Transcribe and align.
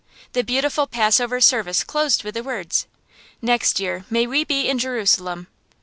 The 0.33 0.43
beautiful 0.43 0.87
Passover 0.87 1.39
service 1.39 1.83
closed 1.83 2.23
with 2.23 2.33
the 2.33 2.41
words, 2.41 2.87
"Next 3.39 3.79
year, 3.79 4.03
may 4.09 4.25
we 4.25 4.43
be 4.43 4.67
in 4.67 4.79
Jerusalem." 4.79 5.45